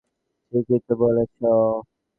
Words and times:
ঠিকই 0.53 0.79
তো 0.87 0.93
বলেছে। 1.01 1.45